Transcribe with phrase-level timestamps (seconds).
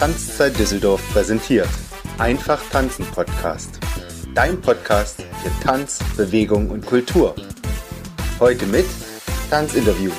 [0.00, 1.68] Tanzzeit Düsseldorf präsentiert.
[2.16, 3.78] Einfach tanzen Podcast.
[4.34, 7.34] Dein Podcast für Tanz, Bewegung und Kultur.
[8.38, 8.86] Heute mit
[9.50, 10.10] Tanzinterview.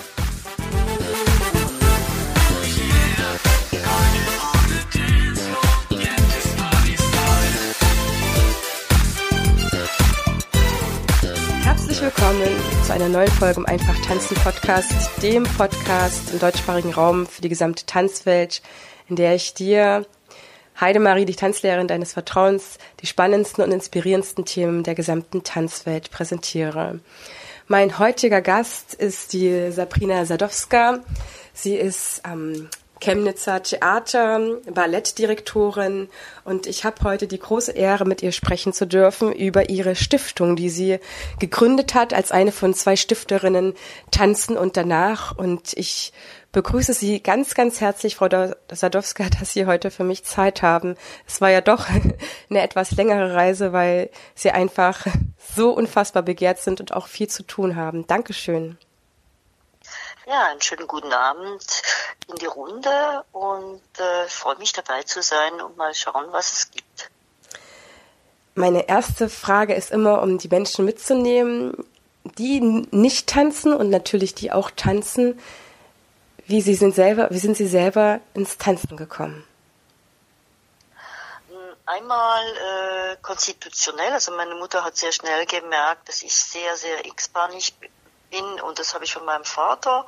[11.64, 12.44] Herzlich willkommen
[12.86, 14.94] zu einer neuen Folge im Einfach Tanzen Podcast,
[15.24, 18.62] dem Podcast im deutschsprachigen Raum für die gesamte Tanzwelt,
[19.08, 20.06] in der ich dir,
[20.80, 27.00] Heidemarie, die Tanzlehrerin deines Vertrauens, die spannendsten und inspirierendsten Themen der gesamten Tanzwelt präsentiere.
[27.68, 31.00] Mein heutiger Gast ist die Sabrina Sadowska.
[31.54, 32.68] Sie ist am
[33.02, 36.08] Chemnitzer Theater, Ballettdirektorin
[36.44, 40.56] und ich habe heute die große Ehre, mit ihr sprechen zu dürfen über ihre Stiftung,
[40.56, 41.00] die sie
[41.40, 43.74] gegründet hat als eine von zwei Stifterinnen
[44.12, 46.14] Tanzen und danach und ich
[46.52, 48.28] begrüße Sie ganz, ganz herzlich, Frau
[48.72, 50.98] Sadowska, dass Sie heute für mich Zeit haben.
[51.28, 51.88] Es war ja doch
[52.50, 55.06] eine etwas längere Reise, weil Sie einfach
[55.56, 58.08] so unfassbar begehrt sind und auch viel zu tun haben.
[58.08, 58.78] Dankeschön.
[60.28, 61.82] Ja, einen schönen guten Abend
[62.28, 66.72] in die Runde und äh, freue mich dabei zu sein und mal schauen, was es
[66.72, 67.10] gibt.
[68.54, 71.86] Meine erste Frage ist immer, um die Menschen mitzunehmen,
[72.38, 75.40] die nicht tanzen und natürlich die auch tanzen.
[76.52, 79.48] Wie sie sind selber, wie sind Sie selber ins Tanzen gekommen?
[81.86, 87.74] Einmal äh, konstitutionell, also meine Mutter hat sehr schnell gemerkt, dass ich sehr, sehr x-bahnig
[88.32, 90.06] bin und das habe ich von meinem Vater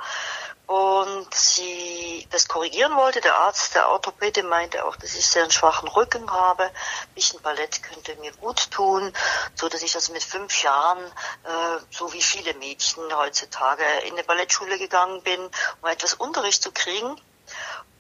[0.68, 3.22] und sie das korrigieren wollte.
[3.22, 6.64] Der Arzt, der Orthopäde meinte auch, dass ich sehr einen schwachen Rücken habe.
[6.64, 9.14] Ein bisschen Ballett könnte mir gut tun,
[9.56, 14.24] so dass ich also mit fünf Jahren, äh, so wie viele Mädchen heutzutage, in eine
[14.24, 15.40] Ballettschule gegangen bin,
[15.82, 17.20] um etwas Unterricht zu kriegen.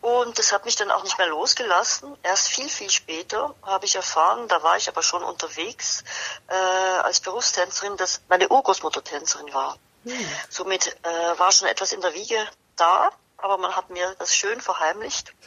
[0.01, 2.17] Und das hat mich dann auch nicht mehr losgelassen.
[2.23, 6.03] Erst viel, viel später habe ich erfahren, da war ich aber schon unterwegs
[6.47, 9.77] äh, als Berufstänzerin, dass meine Urgroßmutter Tänzerin war.
[10.03, 10.27] Hm.
[10.49, 12.45] Somit äh, war schon etwas in der Wiege
[12.75, 15.33] da, aber man hat mir das schön verheimlicht.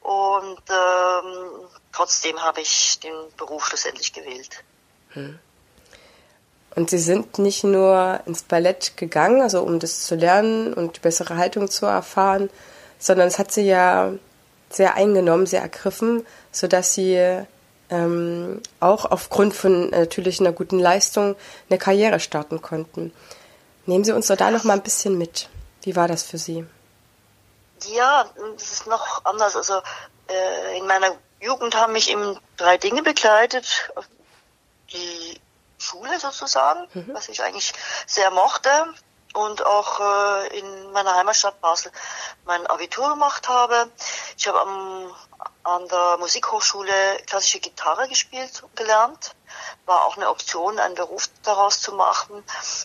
[0.00, 4.64] Und ähm, trotzdem habe ich den Beruf schlussendlich gewählt.
[5.10, 5.38] Hm.
[6.74, 11.00] Und Sie sind nicht nur ins Ballett gegangen, also um das zu lernen und die
[11.00, 12.50] bessere Haltung zu erfahren,
[12.98, 14.12] sondern es hat Sie ja
[14.70, 17.44] sehr eingenommen, sehr ergriffen, sodass Sie
[17.90, 21.36] ähm, auch aufgrund von natürlich einer guten Leistung
[21.68, 23.12] eine Karriere starten konnten.
[23.86, 25.48] Nehmen Sie uns doch da noch mal ein bisschen mit.
[25.88, 26.66] Wie war das für Sie?
[27.86, 29.56] Ja, das ist noch anders.
[29.56, 29.80] Also
[30.28, 33.90] äh, in meiner Jugend haben mich eben drei Dinge begleitet.
[34.92, 35.40] Die
[35.78, 37.14] Schule sozusagen, mhm.
[37.14, 37.72] was ich eigentlich
[38.06, 38.68] sehr mochte
[39.32, 41.90] und auch äh, in meiner Heimatstadt Basel
[42.44, 43.90] mein Abitur gemacht habe.
[44.36, 45.10] Ich habe am,
[45.64, 46.92] an der Musikhochschule
[47.24, 49.34] klassische Gitarre gespielt und gelernt
[49.86, 52.42] war auch eine Option, einen Beruf daraus zu machen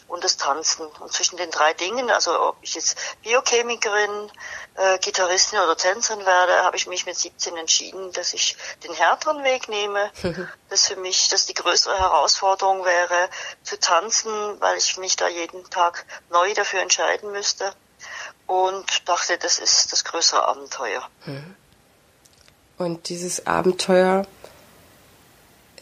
[0.07, 0.85] und das Tanzen.
[0.99, 4.31] Und zwischen den drei Dingen, also ob ich jetzt Biochemikerin,
[4.75, 9.43] äh, Gitarristin oder Tänzerin werde, habe ich mich mit 17 entschieden, dass ich den härteren
[9.43, 10.11] Weg nehme.
[10.69, 13.29] dass für mich das die größere Herausforderung wäre,
[13.63, 17.73] zu tanzen, weil ich mich da jeden Tag neu dafür entscheiden müsste.
[18.47, 21.07] Und dachte, das ist das größere Abenteuer.
[22.77, 24.25] Und dieses Abenteuer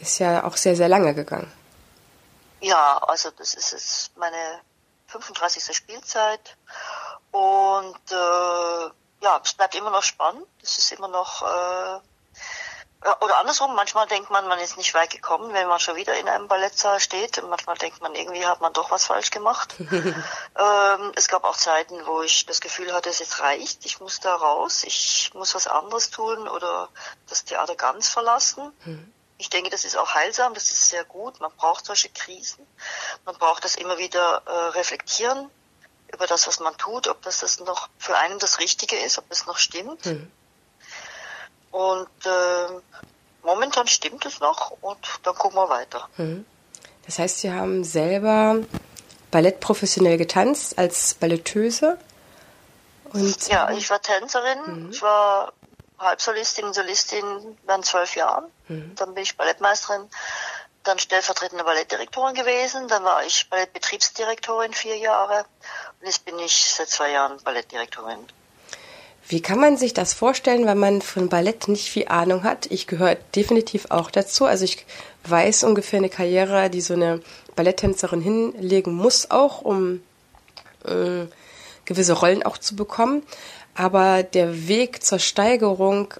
[0.02, 1.50] ist ja auch sehr, sehr lange gegangen.
[2.60, 4.60] Ja, also das ist jetzt meine
[5.06, 5.74] 35.
[5.76, 6.56] Spielzeit
[7.30, 8.90] und äh,
[9.22, 10.46] ja, es bleibt immer noch spannend.
[10.62, 12.00] Es ist immer noch äh,
[13.20, 16.28] oder andersrum, manchmal denkt man, man ist nicht weit gekommen, wenn man schon wieder in
[16.28, 17.38] einem Ballettsaal steht.
[17.38, 19.74] Und manchmal denkt man, irgendwie hat man doch was falsch gemacht.
[19.80, 24.20] ähm, es gab auch Zeiten, wo ich das Gefühl hatte, es jetzt reicht, ich muss
[24.20, 26.88] da raus, ich muss was anderes tun oder
[27.28, 28.72] das Theater ganz verlassen.
[28.84, 29.12] Mhm.
[29.42, 31.40] Ich denke, das ist auch heilsam, das ist sehr gut.
[31.40, 32.64] Man braucht solche Krisen.
[33.24, 35.50] Man braucht das immer wieder äh, reflektieren
[36.12, 39.24] über das, was man tut, ob das, das noch für einen das Richtige ist, ob
[39.30, 40.06] es noch stimmt.
[40.06, 40.30] Mhm.
[41.72, 43.08] Und äh,
[43.42, 46.08] momentan stimmt es noch und dann gucken wir weiter.
[46.18, 46.46] Mhm.
[47.04, 48.58] Das heißt, Sie haben selber
[49.32, 51.98] Ballett professionell getanzt als Balletteuse?
[53.12, 54.84] Und ja, ich war Tänzerin.
[54.84, 54.90] Mhm.
[54.92, 55.52] Ich war
[56.02, 57.24] Halbsolistin Solistin
[57.64, 58.44] während zwölf Jahren.
[58.68, 58.94] Mhm.
[58.96, 60.08] Dann bin ich Ballettmeisterin,
[60.84, 62.88] dann stellvertretende Ballettdirektorin gewesen.
[62.88, 65.44] Dann war ich Ballettbetriebsdirektorin vier Jahre.
[66.00, 68.26] Und jetzt bin ich seit zwei Jahren Ballettdirektorin.
[69.28, 72.66] Wie kann man sich das vorstellen, wenn man von Ballett nicht viel Ahnung hat?
[72.66, 74.46] Ich gehöre definitiv auch dazu.
[74.46, 74.84] Also ich
[75.24, 77.20] weiß ungefähr eine Karriere, die so eine
[77.54, 80.02] Balletttänzerin hinlegen muss, auch um
[80.84, 81.26] äh,
[81.84, 83.22] gewisse Rollen auch zu bekommen.
[83.74, 86.14] Aber der Weg zur Steigerung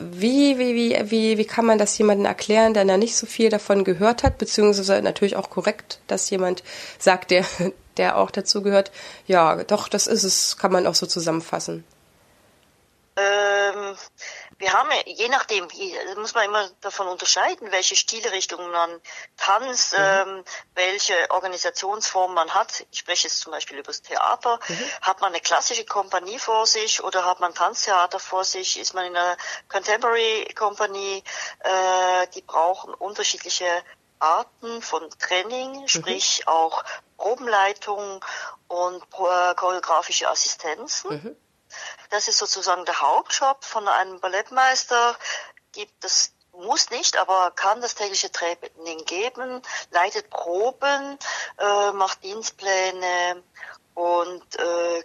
[0.00, 3.50] wie, wie, wie, wie, wie kann man das jemandem erklären, der da nicht so viel
[3.50, 6.62] davon gehört hat, beziehungsweise natürlich auch korrekt, dass jemand
[6.98, 7.44] sagt, der,
[7.96, 8.90] der auch dazu gehört,
[9.26, 11.84] ja, doch, das ist es, kann man auch so zusammenfassen.
[13.16, 13.94] Ähm,
[14.60, 15.66] wir haben je nachdem,
[16.16, 19.00] muss man immer davon unterscheiden, welche Stilrichtungen man
[19.38, 19.98] tanzt, mhm.
[20.04, 22.84] ähm, welche Organisationsform man hat.
[22.90, 24.60] Ich spreche jetzt zum Beispiel über das Theater.
[24.68, 24.84] Mhm.
[25.00, 28.78] Hat man eine klassische Kompanie vor sich oder hat man Tanztheater vor sich?
[28.78, 31.24] Ist man in einer Contemporary Company?
[31.60, 33.64] Äh, die brauchen unterschiedliche
[34.18, 35.88] Arten von Training, mhm.
[35.88, 36.52] sprich mhm.
[36.52, 36.84] auch
[37.16, 38.22] Probenleitung
[38.68, 41.36] und äh, choreografische Assistenzen.
[42.10, 45.16] Das ist sozusagen der Hauptjob von einem Ballettmeister.
[45.72, 51.18] Gibt es muss nicht, aber kann das tägliche Training geben, leitet Proben,
[51.58, 53.42] äh, macht Dienstpläne
[53.94, 55.04] und äh,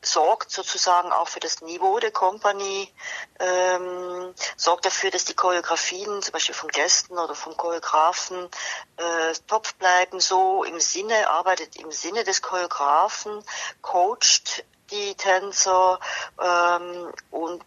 [0.00, 2.92] sorgt sozusagen auch für das Niveau der Kompanie,
[3.40, 8.48] ähm, sorgt dafür, dass die Choreografien zum Beispiel von Gästen oder vom Choreografen
[8.96, 13.42] äh, top bleiben, so im Sinne, arbeitet im Sinne des Choreografen,
[13.80, 15.98] coacht die Tänzer
[16.40, 17.64] ähm, und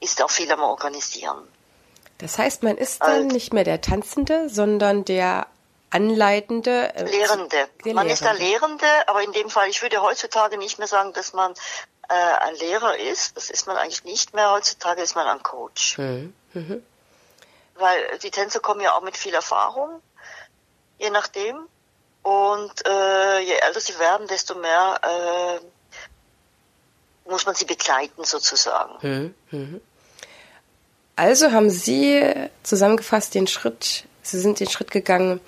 [0.00, 1.48] ist auch viel am Organisieren.
[2.18, 5.46] Das heißt, man ist dann also, nicht mehr der Tanzende, sondern der
[5.90, 6.94] Anleitende.
[6.94, 7.68] Äh, Lehrende.
[7.84, 8.12] Man Lehrende.
[8.12, 11.52] ist der Lehrende, aber in dem Fall, ich würde heutzutage nicht mehr sagen, dass man
[12.08, 13.36] äh, ein Lehrer ist.
[13.36, 14.50] Das ist man eigentlich nicht mehr.
[14.50, 15.98] Heutzutage ist man ein Coach.
[15.98, 16.34] Mhm.
[16.54, 16.82] Mhm.
[17.74, 20.00] Weil die Tänzer kommen ja auch mit viel Erfahrung,
[20.98, 21.68] je nachdem.
[22.26, 25.60] Und äh, je älter sie werden, desto mehr äh,
[27.30, 28.94] muss man sie begleiten sozusagen.
[29.00, 29.80] Mhm, mhm.
[31.14, 32.20] Also haben Sie
[32.64, 35.40] zusammengefasst den Schritt, Sie sind den Schritt gegangen,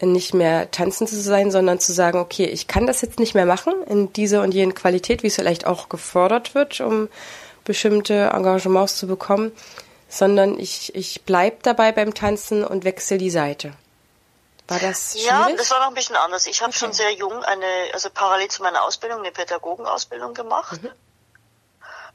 [0.00, 3.46] nicht mehr tanzen zu sein, sondern zu sagen, okay, ich kann das jetzt nicht mehr
[3.46, 7.08] machen in dieser und jenen Qualität, wie es vielleicht auch gefordert wird, um
[7.64, 9.50] bestimmte Engagements zu bekommen,
[10.08, 13.72] sondern ich, ich bleib dabei beim Tanzen und wechsle die Seite.
[14.68, 15.26] War das schwierig?
[15.26, 16.46] Ja, das war noch ein bisschen anders.
[16.46, 16.78] Ich habe okay.
[16.78, 20.90] schon sehr jung eine, also parallel zu meiner Ausbildung, eine Pädagogenausbildung gemacht mhm.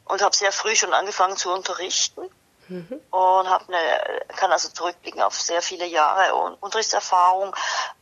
[0.06, 2.22] und habe sehr früh schon angefangen zu unterrichten
[2.68, 3.00] mhm.
[3.12, 7.56] und habe eine, kann also zurückblicken auf sehr viele Jahre Unterrichtserfahrung,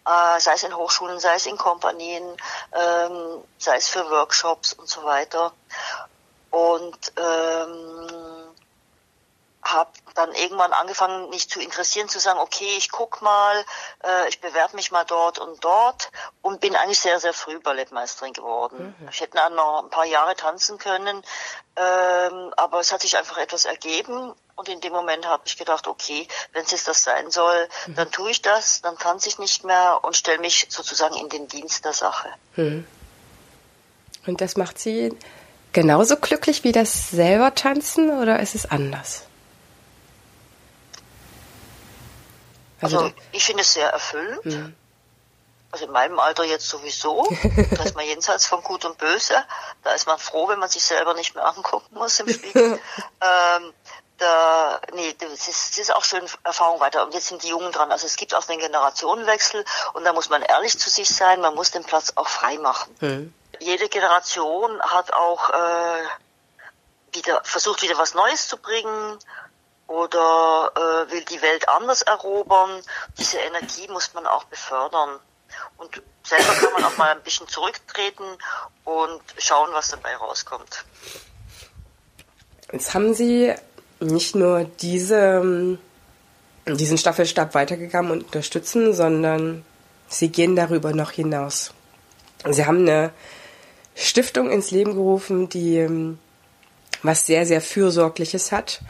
[0.05, 2.23] äh, sei es in Hochschulen, sei es in Kompanien,
[2.71, 5.51] ähm, sei es für Workshops und so weiter.
[6.51, 8.46] Und ähm,
[9.73, 13.63] habe dann irgendwann angefangen, mich zu interessieren, zu sagen, okay, ich guck mal,
[14.03, 16.11] äh, ich bewerbe mich mal dort und dort
[16.41, 18.95] und bin eigentlich sehr, sehr früh Ballettmeisterin geworden.
[18.99, 19.09] Mhm.
[19.09, 21.21] Ich hätte noch ein paar Jahre tanzen können,
[21.75, 25.87] ähm, aber es hat sich einfach etwas ergeben und in dem Moment habe ich gedacht,
[25.87, 27.95] okay, wenn es jetzt das sein soll, mhm.
[27.95, 31.47] dann tue ich das, dann tanze ich nicht mehr und stelle mich sozusagen in den
[31.47, 32.29] Dienst der Sache.
[32.55, 32.87] Mhm.
[34.25, 35.15] Und das macht Sie
[35.73, 39.27] genauso glücklich wie das selber tanzen oder ist es anders?
[42.81, 44.45] Also, also ich finde es sehr erfüllend.
[44.45, 44.75] Mhm.
[45.71, 47.27] Also in meinem Alter jetzt sowieso.
[47.75, 49.35] da ist man jenseits von Gut und Böse.
[49.83, 52.79] Da ist man froh, wenn man sich selber nicht mehr angucken muss im Spiegel.
[53.21, 53.73] ähm,
[54.17, 57.05] da, nee, das ist, das ist auch schön Erfahrung weiter.
[57.05, 57.91] Und jetzt sind die Jungen dran.
[57.91, 59.63] Also es gibt auch den Generationenwechsel
[59.93, 61.41] und da muss man ehrlich zu sich sein.
[61.41, 62.95] Man muss den Platz auch frei machen.
[63.01, 63.33] Mhm.
[63.59, 66.03] Jede Generation hat auch äh,
[67.11, 69.19] wieder versucht, wieder was Neues zu bringen
[69.87, 72.81] oder äh, will die Welt anders erobern.
[73.17, 75.19] Diese Energie muss man auch befördern.
[75.77, 78.25] Und selber kann man auch mal ein bisschen zurücktreten
[78.83, 80.85] und schauen, was dabei rauskommt.
[82.71, 83.53] Jetzt haben Sie
[83.99, 85.77] nicht nur diese,
[86.65, 89.65] diesen Staffelstab weitergegangen und unterstützen, sondern
[90.09, 91.73] Sie gehen darüber noch hinaus.
[92.49, 93.11] Sie haben eine
[93.95, 96.19] Stiftung ins Leben gerufen, die ähm,
[97.03, 98.81] was sehr, sehr Fürsorgliches hat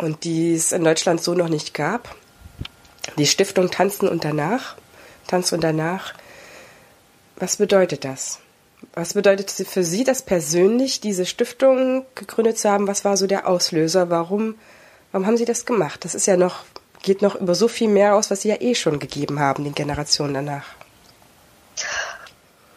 [0.00, 2.14] und die es in Deutschland so noch nicht gab.
[3.16, 4.76] Die Stiftung Tanzen und danach.
[5.26, 6.14] Tanz und danach.
[7.36, 8.38] Was bedeutet das?
[8.94, 12.88] Was bedeutet für Sie, das persönlich diese Stiftung gegründet zu haben?
[12.88, 14.10] Was war so der Auslöser?
[14.10, 14.58] Warum,
[15.12, 16.04] warum haben Sie das gemacht?
[16.04, 16.64] Das ist ja noch,
[17.02, 19.74] geht noch über so viel mehr aus, was Sie ja eh schon gegeben haben, den
[19.74, 20.64] Generationen danach.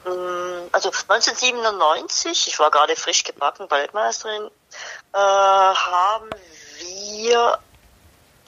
[0.05, 4.49] Mm, also 1997, ich war gerade frisch gebacken Ballettmeisterin,
[5.13, 6.29] äh, haben
[6.83, 7.59] wir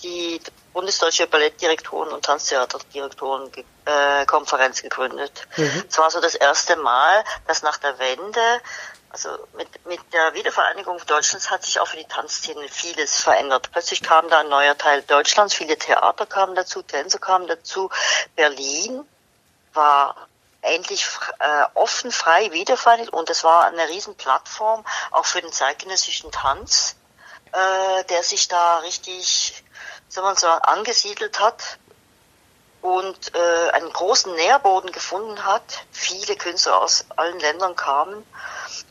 [0.04, 0.42] die
[0.74, 3.50] Bundesdeutsche Ballettdirektoren und Tanztheaterdirektoren
[3.86, 5.48] äh, Konferenz gegründet.
[5.56, 5.86] Mhm.
[5.90, 8.62] Es war so das erste Mal, dass nach der Wende,
[9.10, 13.70] also mit, mit der Wiedervereinigung Deutschlands hat sich auch für die Tanzszene vieles verändert.
[13.72, 17.90] Plötzlich kam da ein neuer Teil Deutschlands, viele Theater kamen dazu, Tänzer kamen dazu.
[18.36, 19.08] Berlin
[19.74, 20.28] war
[20.62, 21.06] endlich
[21.40, 26.96] äh, offen, frei wiedervereinigt und es war eine riesen Plattform auch für den zeitgenössischen Tanz
[27.56, 29.64] äh, der sich da richtig,
[30.10, 31.80] sagen wir so, angesiedelt hat
[32.82, 35.86] und äh, einen großen Nährboden gefunden hat.
[35.92, 38.26] Viele Künstler aus allen Ländern kamen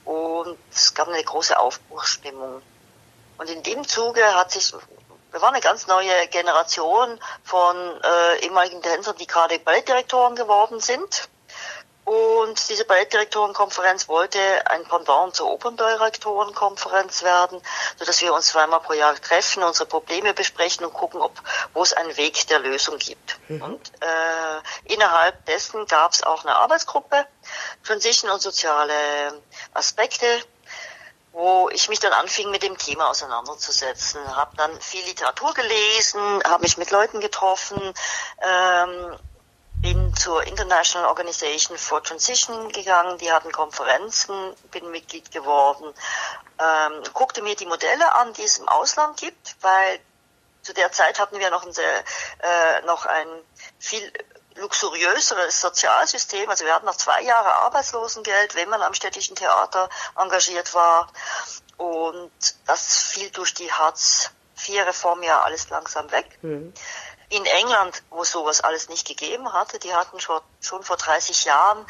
[0.04, 2.62] und es gab eine große Aufbruchsstimmung.
[3.38, 8.82] Und in dem Zuge hat sich, wir waren eine ganz neue Generation von äh, ehemaligen
[8.82, 11.28] Tänzern, die gerade Ballettdirektoren geworden sind.
[12.04, 17.62] Und diese Ballettdirektorenkonferenz wollte ein Pendant zur Operndirektorenkonferenz werden,
[17.96, 21.32] so dass wir uns zweimal pro Jahr treffen, unsere Probleme besprechen und gucken, ob
[21.72, 23.38] wo es einen Weg der Lösung gibt.
[23.48, 23.62] Mhm.
[23.62, 27.26] Und äh, innerhalb dessen gab es auch eine Arbeitsgruppe,
[27.84, 28.92] Transition und soziale
[29.72, 30.26] Aspekte,
[31.32, 34.20] wo ich mich dann anfing, mit dem Thema auseinanderzusetzen.
[34.36, 37.80] Habe dann viel Literatur gelesen, habe mich mit Leuten getroffen.
[38.42, 39.18] Ähm,
[39.84, 45.92] bin zur International Organization for Transition gegangen, die hatten Konferenzen, bin Mitglied geworden,
[46.58, 50.00] ähm, guckte mir die Modelle an, die es im Ausland gibt, weil
[50.62, 51.98] zu der Zeit hatten wir noch ein, sehr,
[52.38, 53.28] äh, noch ein
[53.78, 54.10] viel
[54.54, 56.48] luxuriöseres Sozialsystem.
[56.48, 61.12] Also wir hatten noch zwei Jahre Arbeitslosengeld, wenn man am städtischen Theater engagiert war.
[61.76, 62.32] Und
[62.66, 66.38] das fiel durch die Hartz-IV-Reform ja alles langsam weg.
[66.40, 66.72] Mhm
[67.34, 71.84] in England, wo sowas alles nicht gegeben hatte, die hatten schon, schon vor 30 Jahren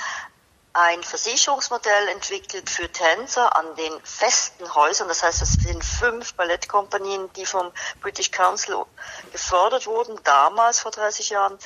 [0.72, 5.06] ein Versicherungsmodell entwickelt für Tänzer an den festen Häusern.
[5.06, 7.70] Das heißt, es sind fünf Ballettkompanien, die vom
[8.00, 8.84] British Council
[9.30, 11.56] gefördert wurden, damals vor 30 Jahren.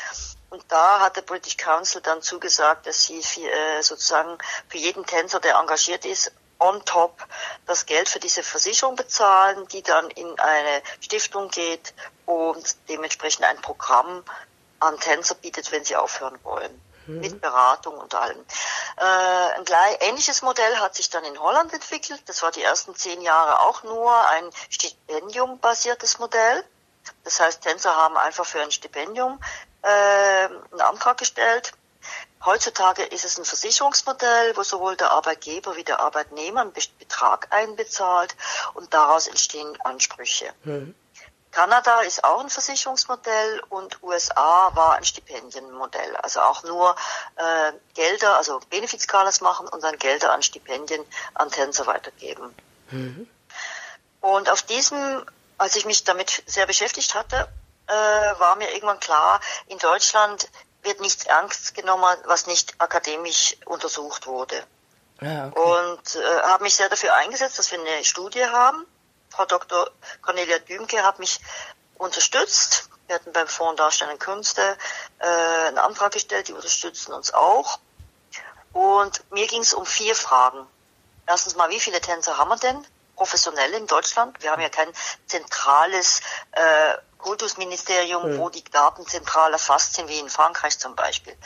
[0.51, 4.37] Und da hat der British Council dann zugesagt, dass sie für, äh, sozusagen
[4.69, 7.27] für jeden Tänzer, der engagiert ist, on top
[7.67, 11.95] das Geld für diese Versicherung bezahlen, die dann in eine Stiftung geht
[12.27, 14.25] und dementsprechend ein Programm
[14.81, 16.81] an Tänzer bietet, wenn sie aufhören wollen.
[17.07, 17.21] Mhm.
[17.21, 18.39] Mit Beratung und allem.
[18.97, 22.23] Äh, ein gleich, ähnliches Modell hat sich dann in Holland entwickelt.
[22.27, 26.65] Das war die ersten zehn Jahre auch nur ein Stipendium-basiertes Modell.
[27.25, 29.41] Das heißt, Tänzer haben einfach für ein Stipendium
[29.83, 31.73] äh, einen Antrag gestellt
[32.45, 38.37] Heutzutage ist es ein Versicherungsmodell, wo sowohl der Arbeitgeber wie der Arbeitnehmer einen Betrag einbezahlt
[38.75, 40.53] und daraus entstehen Ansprüche.
[40.65, 40.95] Mhm.
[41.51, 46.17] Kanada ist auch ein Versicherungsmodell und USA war ein Stipendienmodell.
[46.17, 46.95] Also auch nur
[47.37, 51.05] äh, Gelder, also Benefizskalas machen und dann Gelder an Stipendien
[51.35, 52.55] an Tänzer weitergeben.
[52.91, 53.29] Mhm.
[54.21, 55.25] Und auf diesem,
[55.57, 57.49] als ich mich damit sehr beschäftigt hatte,
[57.87, 60.49] äh, war mir irgendwann klar, in Deutschland
[60.83, 64.63] wird nichts ernst genommen, was nicht akademisch untersucht wurde.
[65.21, 65.61] Ja, okay.
[65.61, 68.87] Und äh, habe mich sehr dafür eingesetzt, dass wir eine Studie haben.
[69.31, 69.91] Frau Dr.
[70.23, 71.41] Cornelia Dümke hat mich
[71.97, 72.89] unterstützt.
[73.07, 74.77] Wir hatten beim Fonds Darstellende Künste
[75.19, 75.27] äh,
[75.69, 77.79] einen Antrag gestellt, die unterstützen uns auch.
[78.73, 80.67] Und mir ging es um vier Fragen.
[81.27, 82.87] Erstens mal, wie viele Tänzer haben wir denn
[83.19, 84.41] professionell in Deutschland?
[84.43, 84.89] Wir haben ja kein
[85.27, 86.23] zentrales
[86.53, 88.39] äh, Kultusministerium, mhm.
[88.39, 91.37] wo die Daten zentral erfasst sind, wie in Frankreich zum Beispiel,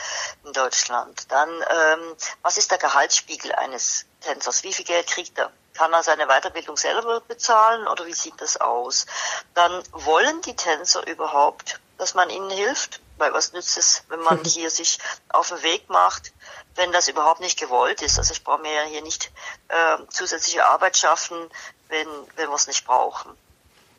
[0.45, 1.33] in Deutschland.
[1.33, 4.63] Dann, ähm, was ist der Gehaltsspiegel eines Tänzers?
[4.63, 5.51] Wie viel Geld kriegt er?
[5.75, 9.07] Kann er seine Weiterbildung selber bezahlen oder wie sieht das aus?
[9.55, 13.01] Dann wollen die Tänzer überhaupt, dass man ihnen hilft?
[13.23, 14.99] Weil was nützt es, wenn man hier sich
[15.29, 16.33] auf den Weg macht,
[16.75, 18.19] wenn das überhaupt nicht gewollt ist?
[18.19, 19.31] Also ich brauche mir ja hier nicht
[19.69, 21.49] äh, zusätzliche Arbeit schaffen,
[21.89, 23.31] wenn, wenn wir es nicht brauchen.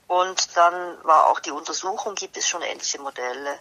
[0.07, 3.59] Und dann war auch die Untersuchung, gibt es schon ähnliche Modelle.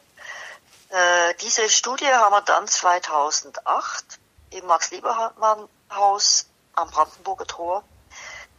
[0.89, 4.05] Äh, diese Studie haben wir dann 2008
[4.51, 7.85] im Max-Liebermann-Haus am Brandenburger Tor.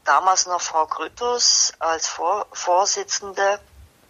[0.06, 3.60] Damals noch Frau Grütters als Vor Vorsitzende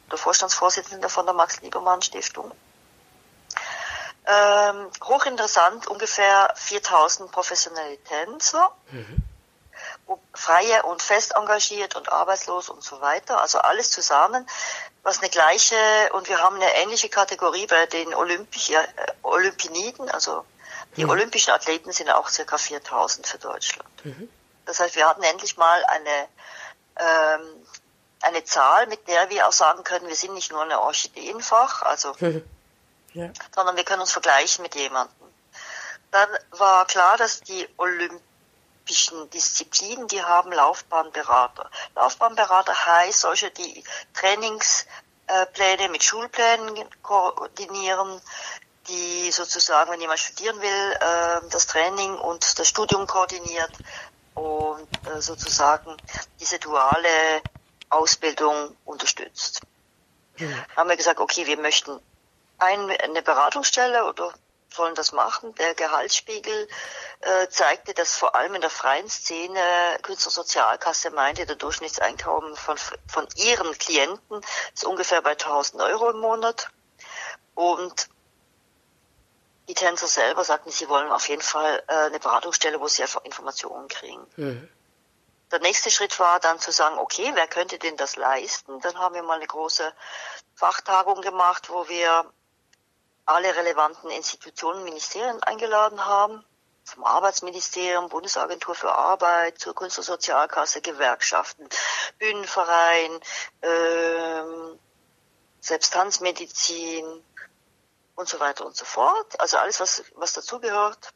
[0.09, 2.51] oder Vorstandsvorsitzende von der Max-Liebermann-Stiftung.
[4.25, 8.71] Ähm, hochinteressant, ungefähr 4000 professionelle Tänzer.
[8.91, 9.23] Mhm
[10.33, 13.41] freie und fest engagiert und arbeitslos und so weiter.
[13.41, 14.47] Also alles zusammen,
[15.03, 15.75] was eine gleiche,
[16.13, 18.85] und wir haben eine ähnliche Kategorie bei den Olympisch, äh,
[19.21, 20.45] Olympiniden, also
[20.97, 21.11] die mhm.
[21.11, 24.05] olympischen Athleten sind auch circa 4000 für Deutschland.
[24.05, 24.29] Mhm.
[24.65, 26.27] Das heißt, wir hatten endlich mal eine,
[26.97, 27.65] ähm,
[28.21, 32.15] eine Zahl, mit der wir auch sagen können, wir sind nicht nur eine Orchideenfach, also,
[32.19, 32.43] mhm.
[33.13, 33.29] Ja.
[33.55, 35.15] sondern wir können uns vergleichen mit jemandem.
[36.11, 38.21] Dann war klar, dass die Olymp
[38.83, 41.69] olympischen Disziplinen, die haben Laufbahnberater.
[41.95, 48.21] Laufbahnberater heißt solche, die Trainingspläne mit Schulplänen koordinieren,
[48.87, 53.71] die sozusagen, wenn jemand studieren will, ähm, das Training und das Studium koordiniert
[54.35, 55.95] und äh, sozusagen
[56.41, 57.41] diese duale
[57.89, 59.61] Ausbildung unterstützt.
[60.37, 60.47] Ja.
[60.75, 61.97] Haben wir gesagt, okay, wir möchten
[62.57, 64.33] eine Beratungsstelle oder
[64.73, 65.53] sollen das machen.
[65.55, 66.67] Der Gehaltsspiegel
[67.21, 69.59] äh, zeigte, dass vor allem in der freien Szene
[70.01, 74.41] Künstlersozialkasse meinte, der Durchschnittseinkommen von, von ihren Klienten
[74.73, 76.69] ist ungefähr bei 1000 Euro im Monat.
[77.55, 78.09] Und
[79.67, 83.23] die Tänzer selber sagten, sie wollen auf jeden Fall äh, eine Beratungsstelle, wo sie einfach
[83.23, 84.25] Informationen kriegen.
[84.35, 84.69] Mhm.
[85.51, 88.81] Der nächste Schritt war dann zu sagen, okay, wer könnte denn das leisten?
[88.81, 89.93] Dann haben wir mal eine große
[90.55, 92.25] Fachtagung gemacht, wo wir
[93.25, 96.43] alle relevanten Institutionen, Ministerien eingeladen haben.
[96.85, 101.67] Vom Arbeitsministerium, Bundesagentur für Arbeit, zur Künstlersozialkasse, Gewerkschaften,
[102.19, 103.19] Bühnenverein,
[103.61, 104.79] ähm,
[105.61, 107.23] selbst Tanzmedizin
[108.15, 109.39] und so weiter und so fort.
[109.39, 111.13] Also alles, was, was dazugehört.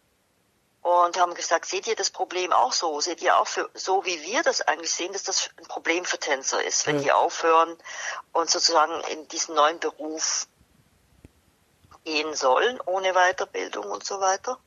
[0.81, 3.01] Und haben gesagt, seht ihr das Problem auch so?
[3.01, 6.17] Seht ihr auch für, so, wie wir das eigentlich sehen, dass das ein Problem für
[6.17, 7.03] Tänzer ist, wenn mhm.
[7.03, 7.77] die aufhören
[8.31, 10.47] und sozusagen in diesen neuen Beruf
[12.07, 14.57] gehen sollen, ohne Weiterbildung und so weiter.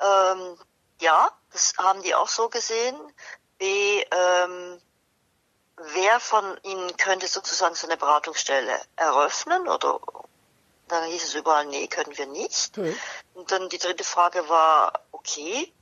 [0.00, 0.58] Ähm,
[1.00, 2.96] ja, das haben die auch so gesehen.
[3.58, 4.80] B, ähm,
[5.76, 10.00] wer von ihnen könnte sozusagen so eine Beratungsstelle eröffnen oder
[10.88, 12.78] dann hieß es überall, nee, können wir nicht.
[12.78, 12.98] Mhm.
[13.34, 15.72] Und dann die dritte Frage war, okay,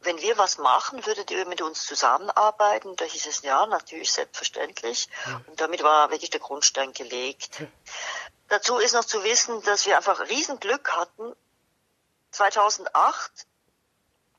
[0.00, 2.96] wenn wir was machen, würdet ihr mit uns zusammenarbeiten?
[2.96, 5.08] Da hieß es ja, natürlich, selbstverständlich.
[5.26, 5.44] Mhm.
[5.46, 7.60] Und damit war wirklich der Grundstein gelegt.
[7.60, 7.72] Mhm.
[8.52, 11.34] Dazu ist noch zu wissen, dass wir einfach Riesenglück hatten.
[12.32, 13.46] 2008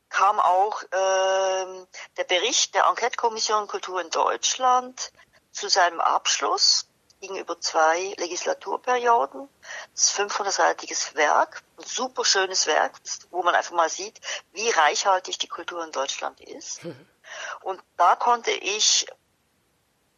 [0.10, 1.86] kam auch äh,
[2.17, 5.12] der Bericht der Enquete-Kommission Kultur in Deutschland
[5.51, 6.86] zu seinem Abschluss
[7.22, 9.50] gegenüber zwei Legislaturperioden.
[9.96, 12.93] Das ist ein 500-seitiges Werk, ein super schönes Werk,
[13.32, 16.84] wo man einfach mal sieht, wie reichhaltig die Kultur in Deutschland ist.
[16.84, 17.08] Mhm.
[17.62, 19.08] Und da konnte ich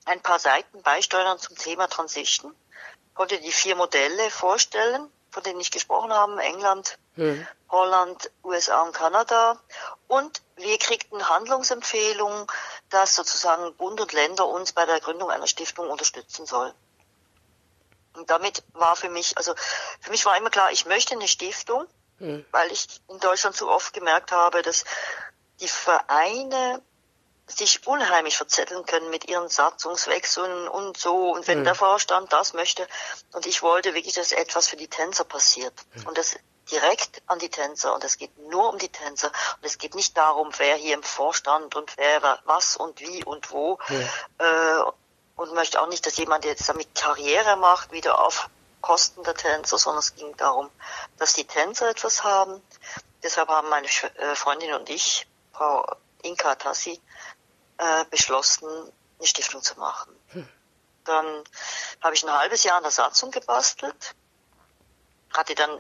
[0.04, 2.54] ein paar Seiten beisteuern zum Thema Transition
[3.16, 7.48] konnte die vier Modelle vorstellen, von denen ich gesprochen habe, England, mhm.
[7.70, 9.60] Holland, USA und Kanada.
[10.08, 12.46] Und wir kriegten Handlungsempfehlungen,
[12.90, 16.74] dass sozusagen Bund und Länder uns bei der Gründung einer Stiftung unterstützen sollen.
[18.14, 19.54] Und damit war für mich, also
[20.00, 21.86] für mich war immer klar, ich möchte eine Stiftung,
[22.20, 22.46] mhm.
[22.52, 24.86] weil ich in Deutschland so oft gemerkt habe, dass
[25.60, 26.82] die Vereine
[27.48, 31.32] sich unheimlich verzetteln können mit ihren Satzungswechseln und so.
[31.32, 31.66] Und wenn mhm.
[31.66, 32.88] der Vorstand das möchte,
[33.34, 35.74] und ich wollte wirklich, dass etwas für die Tänzer passiert.
[35.94, 36.08] Mhm.
[36.08, 36.38] Und das
[36.72, 37.94] direkt an die Tänzer.
[37.94, 39.28] Und es geht nur um die Tänzer.
[39.28, 43.52] Und es geht nicht darum, wer hier im Vorstand und wer was und wie und
[43.52, 43.78] wo.
[43.88, 44.10] Mhm.
[44.40, 44.92] Äh,
[45.36, 48.50] und möchte auch nicht, dass jemand jetzt damit Karriere macht, wieder auf
[48.82, 50.70] Kosten der Tänzer, sondern es ging darum,
[51.18, 52.62] dass die Tänzer etwas haben.
[53.22, 55.86] Deshalb haben meine äh, Freundin und ich, Frau
[56.22, 57.02] Inka Tassi,
[57.78, 58.68] äh, beschlossen,
[59.20, 60.16] eine Stiftung zu machen.
[60.30, 60.48] Hm.
[61.06, 61.44] Dann
[62.02, 64.16] habe ich ein halbes Jahr an der Satzung gebastelt,
[65.34, 65.80] hatte dann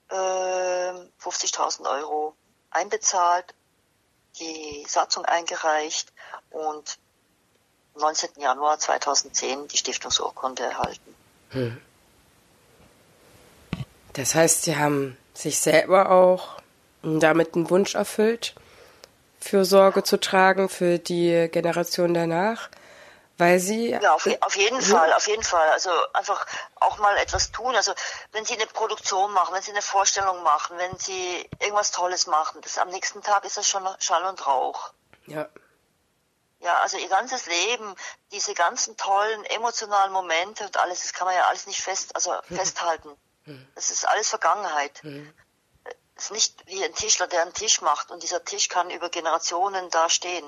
[0.09, 2.37] äh, 50.000 Euro
[2.71, 3.55] einbezahlt,
[4.39, 6.13] die Satzung eingereicht
[6.51, 6.99] und
[7.99, 8.31] 19.
[8.41, 11.15] Januar 2010 die Stiftungsurkunde erhalten.
[11.51, 11.81] Hm.
[14.13, 16.61] Das heißt, Sie haben sich selber auch
[17.03, 18.55] damit einen Wunsch erfüllt,
[19.41, 22.69] für Sorge zu tragen für die Generation danach
[23.41, 25.69] weil sie ja auf, auf jeden Fall, auf jeden Fall.
[25.71, 27.75] Also einfach auch mal etwas tun.
[27.75, 27.93] Also
[28.33, 32.61] wenn sie eine Produktion machen, wenn sie eine Vorstellung machen, wenn sie irgendwas Tolles machen,
[32.61, 34.93] das am nächsten Tag ist das schon Schall und Rauch.
[35.27, 35.49] Ja.
[36.61, 37.95] Ja, also ihr ganzes Leben,
[38.33, 42.35] diese ganzen tollen emotionalen Momente und alles, das kann man ja alles nicht fest, also
[42.55, 43.17] festhalten.
[43.47, 43.67] Mhm.
[43.75, 45.03] Das ist alles Vergangenheit.
[45.03, 45.33] Mhm.
[46.15, 49.09] Es ist nicht wie ein Tischler, der einen Tisch macht und dieser Tisch kann über
[49.09, 50.45] Generationen da stehen.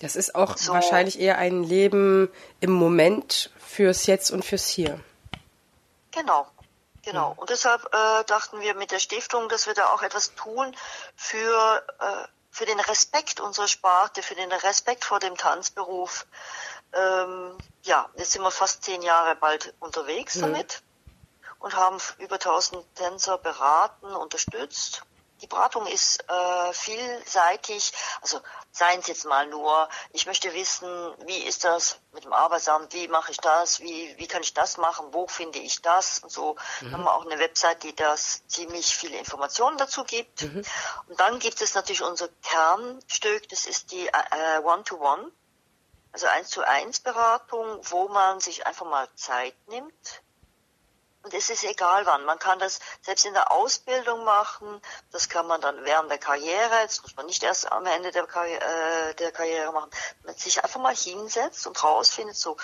[0.00, 0.72] Das ist auch so.
[0.72, 2.30] wahrscheinlich eher ein Leben
[2.60, 5.00] im Moment fürs Jetzt und fürs Hier.
[6.12, 6.46] Genau,
[7.02, 7.34] genau.
[7.36, 10.74] Und deshalb äh, dachten wir mit der Stiftung, dass wir da auch etwas tun
[11.16, 16.26] für, äh, für den Respekt unserer Sparte, für den Respekt vor dem Tanzberuf.
[16.92, 20.42] Ähm, ja, jetzt sind wir fast zehn Jahre bald unterwegs mhm.
[20.42, 20.82] damit
[21.58, 25.02] und haben über 1000 Tänzer beraten, unterstützt
[25.40, 27.92] die Beratung ist äh, vielseitig.
[28.20, 30.88] Also seien es jetzt mal nur, ich möchte wissen,
[31.26, 34.76] wie ist das mit dem Arbeitsamt, wie mache ich das, wie, wie kann ich das
[34.76, 36.56] machen, wo finde ich das und so.
[36.80, 36.92] Mhm.
[36.92, 40.42] haben wir auch eine Website, die das ziemlich viele Informationen dazu gibt.
[40.42, 40.64] Mhm.
[41.08, 45.30] Und dann gibt es natürlich unser Kernstück, das ist die äh, One-to-One.
[46.12, 50.22] Also eins zu eins Beratung, wo man sich einfach mal Zeit nimmt.
[51.28, 52.24] Und es ist egal wann.
[52.24, 54.80] Man kann das selbst in der Ausbildung machen.
[55.10, 56.70] Das kann man dann während der Karriere.
[56.84, 59.90] Das muss man nicht erst am Ende der, Karri äh, der Karriere machen.
[60.22, 62.56] Man sich einfach mal hinsetzt und rausfindet, so,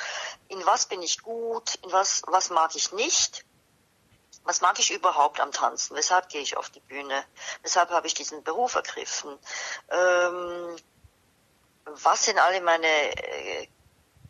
[0.49, 3.45] in was bin ich gut, in was, was mag ich nicht
[4.45, 5.97] was mag ich überhaupt am Tanzen?
[5.97, 7.25] Weshalb gehe ich auf die Bühne?
[7.63, 9.39] Weshalb habe ich diesen Beruf ergriffen?
[9.89, 10.77] Ähm,
[11.87, 13.69] was sind alle meine äh,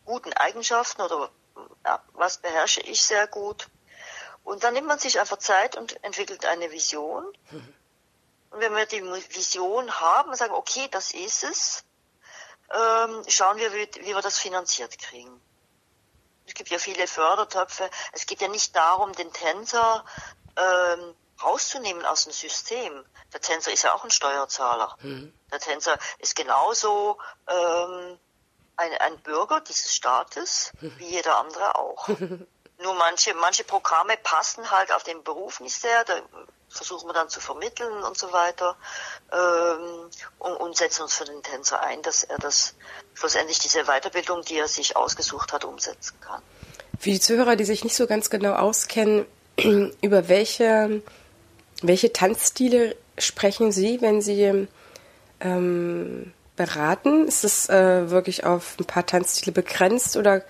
[0.05, 1.29] guten Eigenschaften oder
[1.85, 3.67] ja, was beherrsche ich sehr gut?
[4.45, 7.25] Und dann nimmt man sich einfach Zeit und entwickelt eine Vision.
[8.51, 11.83] Und wenn wir die Vision haben und sagen, okay, das ist es,
[12.71, 15.41] ähm, schauen wir, wie, wie wir das finanziert kriegen.
[16.47, 17.89] Es gibt ja viele Fördertöpfe.
[18.13, 20.05] Es geht ja nicht darum, den Tänzer
[20.55, 23.03] ähm, rauszunehmen aus dem System.
[23.33, 24.95] Der Tänzer ist ja auch ein Steuerzahler.
[25.01, 25.33] Mhm.
[25.51, 28.19] Der Tänzer ist genauso ähm,
[28.75, 32.07] ein, ein Bürger dieses Staates wie jeder andere auch.
[32.85, 36.03] Nur manche, manche Programme passen halt auf den Beruf nicht sehr.
[36.03, 36.21] Da
[36.69, 38.77] versuchen wir dann zu vermitteln und so weiter
[39.31, 42.75] ähm, und, und setzen uns für den Tänzer ein, dass er das
[43.15, 46.43] schlussendlich diese Weiterbildung, die er sich ausgesucht hat, umsetzen kann.
[46.99, 49.25] Für die Zuhörer, die sich nicht so ganz genau auskennen,
[49.57, 51.01] über welche,
[51.81, 54.67] welche Tanzstile sprechen Sie, wenn Sie
[55.39, 57.27] ähm, beraten?
[57.27, 60.43] Ist es äh, wirklich auf ein paar Tanzstile begrenzt oder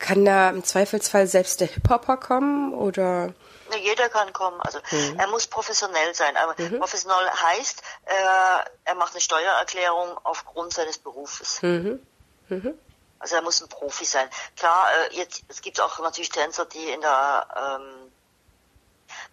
[0.00, 3.26] kann da im Zweifelsfall selbst der Hip-Hopper kommen oder?
[3.70, 4.60] Ne, jeder kann kommen.
[4.60, 5.20] Also mhm.
[5.20, 6.36] er muss professionell sein.
[6.36, 6.80] Aber mhm.
[6.80, 11.62] professionell heißt, äh, er macht eine Steuererklärung aufgrund seines Berufes.
[11.62, 12.04] Mhm.
[12.48, 12.74] mhm.
[13.20, 14.28] Also er muss ein Profi sein.
[14.56, 18.10] Klar, äh, jetzt es gibt auch natürlich Tänzer, die in der ähm,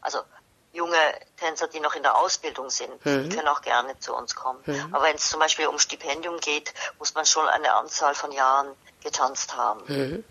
[0.01, 0.19] also
[0.73, 0.97] junge
[1.37, 3.29] Tänzer, die noch in der Ausbildung sind, die mhm.
[3.29, 4.59] können auch gerne zu uns kommen.
[4.65, 4.93] Mhm.
[4.93, 8.67] Aber wenn es zum Beispiel um Stipendium geht, muss man schon eine Anzahl von Jahren
[9.01, 9.81] getanzt haben.
[9.87, 10.23] Mhm.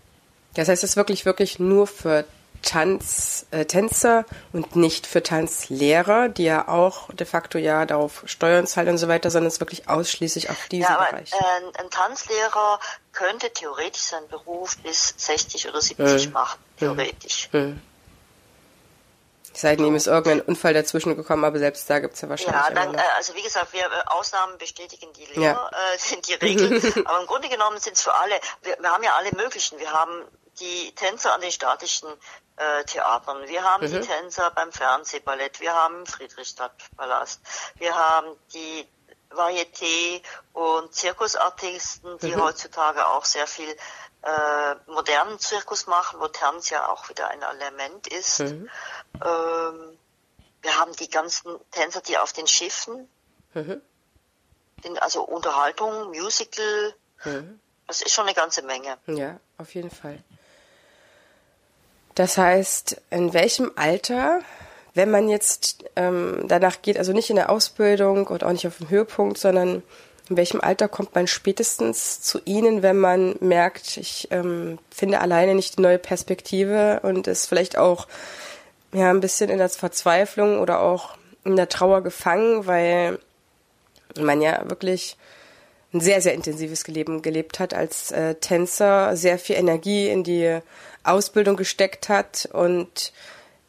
[0.53, 2.25] Das heißt, es ist wirklich, wirklich nur für
[2.61, 8.67] Tanz, äh, Tänzer und nicht für Tanzlehrer, die ja auch de facto ja darauf Steuern
[8.67, 11.31] zahlen und so weiter, sondern es ist wirklich ausschließlich auf diesen ja, aber, Bereich.
[11.31, 12.79] Äh, ein Tanzlehrer
[13.13, 16.33] könnte theoretisch seinen Beruf bis 60 oder 70 mhm.
[16.33, 17.49] machen, theoretisch.
[19.59, 22.61] Seitdem ist irgendein Unfall dazwischen gekommen, aber selbst da gibt es ja wahrscheinlich.
[22.61, 26.13] Ja, dann, äh, also wie gesagt, wir äh, Ausnahmen bestätigen die Lehrer, ja.
[26.13, 26.75] äh, die Regeln.
[27.05, 28.39] aber im Grunde genommen sind es für alle.
[28.61, 29.79] Wir, wir haben ja alle möglichen.
[29.79, 30.23] Wir haben
[30.59, 32.07] die Tänzer an den staatlichen
[32.57, 33.47] äh, Theatern.
[33.47, 33.93] Wir haben mhm.
[33.93, 35.59] die Tänzer beim Fernsehballett.
[35.59, 37.41] Wir haben Friedrichstadtpalast.
[37.77, 38.87] Wir haben die
[39.31, 40.21] Varieté
[40.53, 42.43] und Zirkusartisten, die mhm.
[42.43, 43.75] heutzutage auch sehr viel
[44.27, 48.39] äh, modernen Zirkus machen, wo Tanz ja auch wieder ein Element ist.
[48.41, 48.69] Mhm.
[49.15, 49.97] Ähm,
[50.61, 53.07] wir haben die ganzen Tänzer, die auf den Schiffen,
[53.53, 53.81] mhm.
[54.83, 57.59] den, also Unterhaltung, Musical, mhm.
[57.87, 58.97] das ist schon eine ganze Menge.
[59.07, 60.19] Ja, auf jeden Fall.
[62.15, 64.41] Das heißt, in welchem Alter,
[64.93, 68.77] wenn man jetzt ähm, danach geht, also nicht in der Ausbildung und auch nicht auf
[68.77, 69.83] dem Höhepunkt, sondern
[70.29, 75.55] in welchem Alter kommt man spätestens zu Ihnen, wenn man merkt, ich ähm, finde alleine
[75.55, 78.07] nicht die neue Perspektive und ist vielleicht auch
[78.93, 83.19] ja ein bisschen in der Verzweiflung oder auch in der Trauer gefangen, weil
[84.19, 85.17] man ja wirklich
[85.93, 90.59] ein sehr, sehr intensives Leben gelebt hat als äh, Tänzer, sehr viel Energie in die
[91.03, 93.13] Ausbildung gesteckt hat und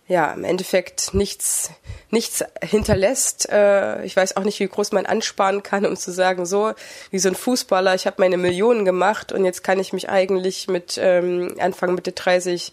[0.08, 1.70] ja, im Endeffekt nichts,
[2.10, 3.48] nichts hinterlässt.
[3.50, 6.72] Äh, ich weiß auch nicht, wie groß man ansparen kann, um zu sagen, so
[7.10, 10.66] wie so ein Fußballer, ich habe meine Millionen gemacht und jetzt kann ich mich eigentlich
[10.66, 12.72] mit ähm, Anfang Mitte 30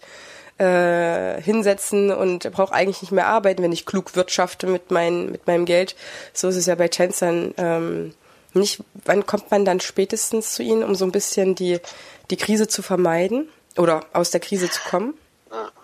[0.56, 5.46] äh, hinsetzen und brauche eigentlich nicht mehr arbeiten, wenn ich klug wirtschafte mit, mein, mit
[5.46, 5.94] meinem Geld.
[6.32, 8.14] So ist es ja bei Tänzern ähm,
[8.54, 8.82] nicht.
[9.04, 11.80] Wann kommt man dann spätestens zu ihnen, um so ein bisschen die,
[12.30, 13.50] die Krise zu vermeiden?
[13.76, 15.12] Oder aus der Krise zu kommen?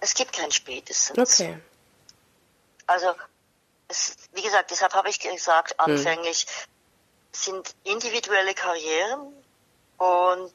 [0.01, 1.41] Es gibt kein spätestens.
[1.41, 1.61] Okay.
[2.87, 3.15] Also,
[3.89, 5.95] es, wie gesagt, deshalb habe ich gesagt, hm.
[5.95, 6.71] anfänglich hm.
[7.33, 9.33] sind individuelle Karrieren
[9.99, 10.53] und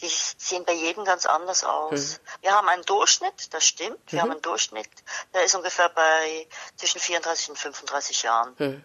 [0.00, 2.14] die sehen bei jedem ganz anders aus.
[2.14, 2.18] Hm.
[2.42, 3.98] Wir haben einen Durchschnitt, das stimmt.
[4.12, 4.22] Wir mhm.
[4.22, 4.90] haben einen Durchschnitt,
[5.32, 8.54] der ist ungefähr bei zwischen 34 und 35 Jahren.
[8.58, 8.84] Hm.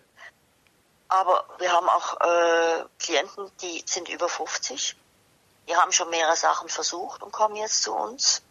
[1.10, 4.96] Aber wir haben auch äh, Klienten, die sind über 50
[5.68, 8.42] die haben schon mehrere Sachen versucht und kommen jetzt zu uns.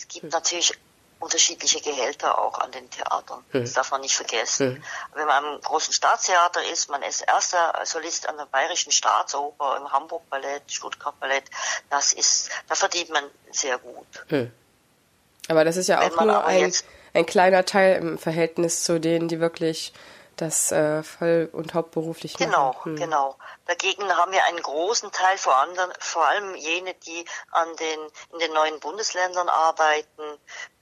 [0.00, 0.72] Es gibt natürlich
[1.18, 3.44] unterschiedliche Gehälter auch an den Theatern.
[3.52, 4.82] Das darf man nicht vergessen.
[5.14, 9.92] Wenn man am großen Staatstheater ist, man ist erster Solist an der Bayerischen Staatsoper, im
[9.92, 11.44] Hamburg Ballett, Stuttgart Ballett,
[11.90, 14.06] das ist, da verdient man sehr gut.
[15.48, 16.72] Aber das ist ja auch nur ein,
[17.12, 19.92] ein kleiner Teil im Verhältnis zu denen, die wirklich
[20.40, 22.96] das äh, voll und hauptberuflich Genau, hm.
[22.96, 23.36] genau.
[23.66, 28.00] Dagegen haben wir einen großen Teil, vor, anderen, vor allem jene, die an den,
[28.32, 30.22] in den neuen Bundesländern arbeiten,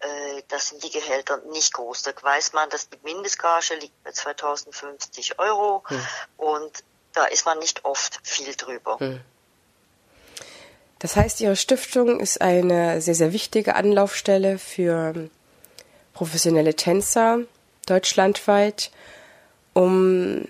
[0.01, 2.03] äh, das sind die Gehälter nicht groß.
[2.03, 6.07] Da weiß man, dass die Mindestgage liegt bei 2050 Euro hm.
[6.37, 8.99] und da ist man nicht oft viel drüber.
[9.01, 9.21] Hm.
[11.01, 15.31] Das heißt, Ihre Stiftung ist eine sehr, sehr wichtige Anlaufstelle für
[16.12, 17.40] professionelle Tänzer
[17.87, 18.90] deutschlandweit,
[19.79, 20.49] um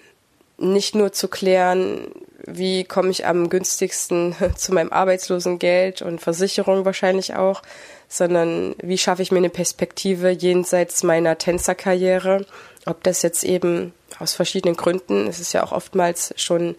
[0.56, 2.10] nicht nur zu klären,
[2.46, 7.62] wie komme ich am günstigsten zu meinem Arbeitslosengeld und Versicherung wahrscheinlich auch,
[8.08, 12.46] sondern wie schaffe ich mir eine Perspektive jenseits meiner Tänzerkarriere,
[12.86, 16.74] ob das jetzt eben aus verschiedenen Gründen, es ist ja auch oftmals schon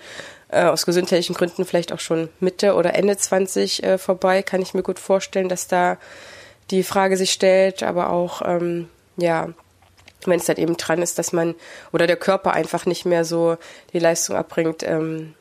[0.48, 4.74] äh, aus gesundheitlichen Gründen vielleicht auch schon Mitte oder Ende 20 äh, vorbei, kann ich
[4.74, 6.00] mir gut vorstellen, dass da
[6.72, 9.50] die Frage sich stellt, aber auch, ähm, ja,
[10.26, 11.56] wenn es dann eben dran ist, dass man
[11.94, 13.58] oder der Körper einfach nicht mehr so
[13.94, 14.84] die Leistung abbringt.
[14.84, 15.36] Ähm,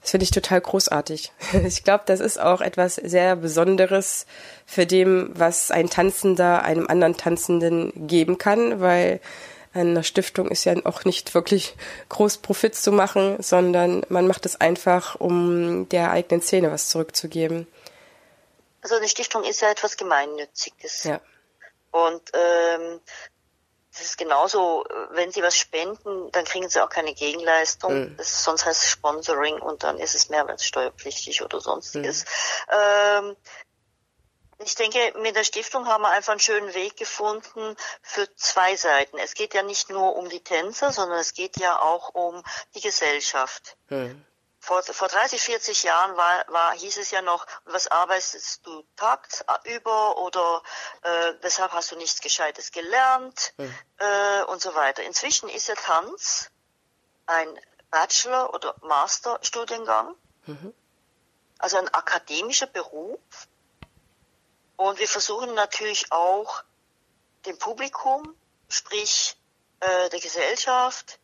[0.00, 1.32] das finde ich total großartig.
[1.66, 4.26] Ich glaube, das ist auch etwas sehr Besonderes
[4.66, 9.20] für dem, was ein Tanzender einem anderen Tanzenden geben kann, weil
[9.72, 11.76] einer Stiftung ist ja auch nicht wirklich
[12.08, 17.68] groß Profit zu machen, sondern man macht es einfach, um der eigenen Szene was zurückzugeben.
[18.82, 21.04] Also eine Stiftung ist ja etwas Gemeinnütziges.
[21.04, 21.20] Ja.
[21.92, 23.00] Und ähm,
[23.92, 27.92] das ist genauso, wenn Sie was spenden, dann kriegen Sie auch keine Gegenleistung.
[27.92, 28.16] Mhm.
[28.16, 32.24] Das, sonst heißt es Sponsoring und dann ist es mehrwertsteuerpflichtig oder sonstiges.
[32.24, 32.72] Mhm.
[32.72, 33.36] Ähm,
[34.62, 39.18] ich denke, mit der Stiftung haben wir einfach einen schönen Weg gefunden für zwei Seiten.
[39.18, 42.42] Es geht ja nicht nur um die Tänzer, sondern es geht ja auch um
[42.74, 43.76] die Gesellschaft.
[43.88, 44.24] Mhm.
[44.60, 50.18] Vor, vor 30, 40 Jahren war, war, hieß es ja noch, was arbeitest du tagsüber
[50.18, 50.62] oder
[51.02, 53.74] äh, weshalb hast du nichts Gescheites gelernt mhm.
[53.98, 55.02] äh, und so weiter.
[55.02, 56.50] Inzwischen ist ja Tanz
[57.26, 57.58] ein
[57.90, 60.14] Bachelor- oder Masterstudiengang,
[60.46, 60.74] mhm.
[61.58, 63.18] also ein akademischer Beruf,
[64.80, 66.64] und wir versuchen natürlich auch
[67.44, 68.34] dem Publikum,
[68.70, 69.36] sprich
[69.80, 71.19] äh, der Gesellschaft,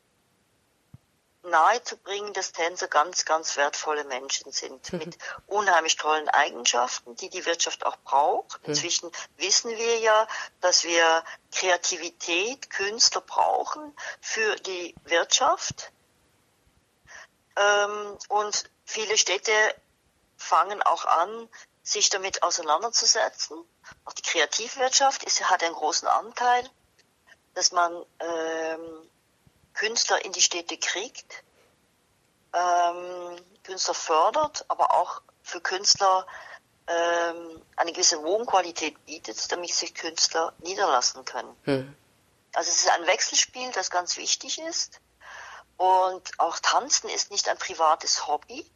[1.46, 4.98] nahezubringen, dass Tänzer ganz, ganz wertvolle Menschen sind mhm.
[4.98, 8.60] mit unheimlich tollen Eigenschaften, die die Wirtschaft auch braucht.
[8.62, 8.70] Mhm.
[8.70, 10.26] Inzwischen wissen wir ja,
[10.60, 15.90] dass wir Kreativität, Künstler brauchen für die Wirtschaft.
[17.56, 19.52] Ähm, und viele Städte
[20.36, 21.48] fangen auch an,
[21.82, 23.64] sich damit auseinanderzusetzen.
[24.04, 26.68] Auch die Kreativwirtschaft ist, hat einen großen Anteil,
[27.54, 29.08] dass man ähm,
[29.76, 31.44] Künstler in die Städte kriegt,
[32.52, 36.26] ähm, Künstler fördert, aber auch für Künstler
[36.86, 41.54] ähm, eine gewisse Wohnqualität bietet, damit sich Künstler niederlassen können.
[41.64, 41.96] Hm.
[42.54, 45.00] Also es ist ein Wechselspiel, das ganz wichtig ist.
[45.76, 48.70] Und auch Tanzen ist nicht ein privates Hobby,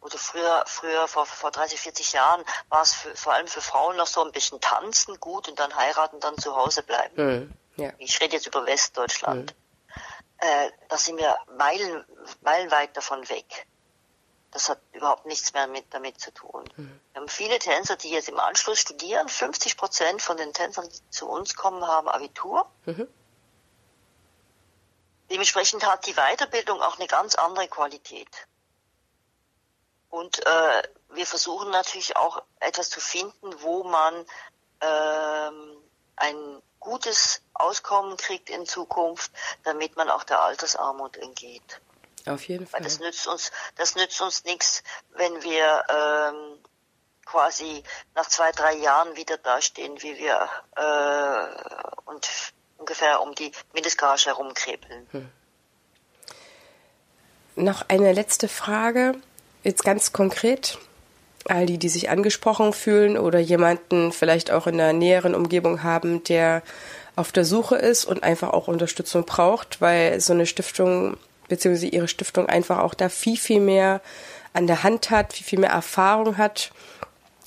[0.00, 3.96] oder früher, früher vor, vor 30, 40 Jahren war es für, vor allem für Frauen
[3.96, 7.14] noch so ein bisschen tanzen gut und dann heiraten, dann zu Hause bleiben.
[7.16, 7.92] Mhm, ja.
[7.98, 9.52] Ich rede jetzt über Westdeutschland.
[9.52, 9.69] Mhm.
[10.40, 12.04] Äh, da sind wir Meilen,
[12.40, 13.66] meilenweit davon weg.
[14.52, 16.64] Das hat überhaupt nichts mehr mit, damit zu tun.
[16.76, 17.00] Mhm.
[17.12, 19.28] Wir haben viele Tänzer, die jetzt im Anschluss studieren.
[19.28, 22.68] 50 Prozent von den Tänzern, die zu uns kommen, haben Abitur.
[22.86, 23.06] Mhm.
[25.30, 28.28] Dementsprechend hat die Weiterbildung auch eine ganz andere Qualität.
[30.08, 34.26] Und äh, wir versuchen natürlich auch etwas zu finden, wo man
[34.80, 35.76] ähm,
[36.16, 39.30] ein gutes Auskommen kriegt in Zukunft,
[39.64, 41.80] damit man auch der Altersarmut entgeht.
[42.26, 42.80] Auf jeden Fall.
[42.80, 44.82] Weil das nützt uns, das nützt uns nichts,
[45.16, 46.58] wenn wir ähm,
[47.24, 47.82] quasi
[48.14, 52.28] nach zwei, drei Jahren wieder dastehen, wie wir äh, und
[52.76, 55.06] ungefähr um die Mindestgage herumkrepeln.
[55.12, 55.30] Hm.
[57.56, 59.14] Noch eine letzte Frage.
[59.62, 60.78] Jetzt ganz konkret,
[61.46, 66.22] all die, die sich angesprochen fühlen oder jemanden vielleicht auch in der näheren Umgebung haben,
[66.24, 66.62] der
[67.16, 71.16] auf der Suche ist und einfach auch Unterstützung braucht, weil so eine Stiftung
[71.48, 74.00] beziehungsweise ihre Stiftung einfach auch da viel, viel mehr
[74.52, 76.72] an der Hand hat, viel, viel mehr Erfahrung hat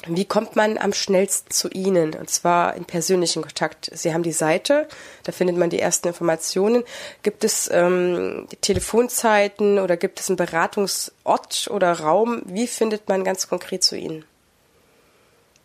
[0.07, 2.13] wie kommt man am schnellsten zu Ihnen?
[2.13, 3.89] Und zwar in persönlichen Kontakt.
[3.93, 4.87] Sie haben die Seite,
[5.23, 6.83] da findet man die ersten Informationen.
[7.21, 12.41] Gibt es ähm, Telefonzeiten oder gibt es einen Beratungsort oder Raum?
[12.45, 14.25] Wie findet man ganz konkret zu Ihnen?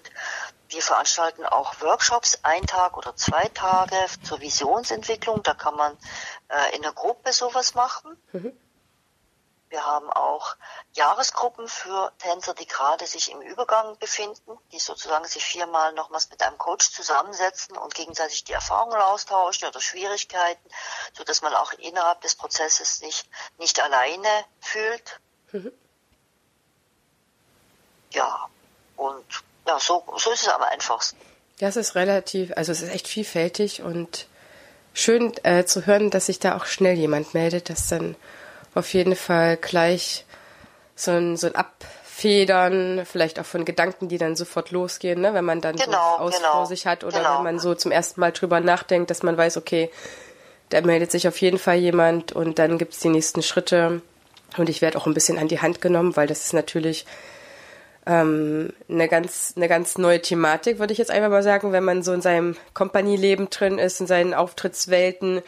[0.69, 5.43] Wir veranstalten auch Workshops, ein Tag oder zwei Tage zur Visionsentwicklung.
[5.43, 5.97] Da kann man
[6.47, 8.17] äh, in der Gruppe sowas machen.
[8.32, 8.58] Mhm.
[9.73, 10.55] Wir haben auch
[10.93, 16.43] Jahresgruppen für Tänzer, die gerade sich im Übergang befinden, die sozusagen sich viermal nochmals mit
[16.43, 20.69] einem Coach zusammensetzen und gegenseitig die Erfahrungen austauschen oder Schwierigkeiten,
[21.17, 25.19] so dass man auch innerhalb des Prozesses sich nicht alleine fühlt.
[25.53, 25.71] Mhm.
[28.12, 28.47] Ja,
[28.95, 29.25] und
[29.65, 31.17] ja, so, so ist es am einfachsten.
[31.57, 34.27] Ja, es ist relativ, also es ist echt vielfältig und
[34.93, 38.15] schön äh, zu hören, dass sich da auch schnell jemand meldet, dass dann
[38.75, 40.25] auf jeden Fall gleich
[40.95, 45.33] so ein, so ein Abfedern, vielleicht auch von Gedanken, die dann sofort losgehen, ne?
[45.33, 47.38] wenn man dann genau, so aus genau, vor sich hat oder genau.
[47.38, 49.89] wenn man so zum ersten Mal drüber nachdenkt, dass man weiß, okay,
[50.69, 54.01] da meldet sich auf jeden Fall jemand und dann gibt's die nächsten Schritte
[54.57, 57.05] und ich werde auch ein bisschen an die Hand genommen, weil das ist natürlich
[58.05, 62.03] ähm, eine ganz eine ganz neue Thematik, würde ich jetzt einfach mal sagen, wenn man
[62.03, 65.41] so in seinem Kompanieleben drin ist, in seinen Auftrittswelten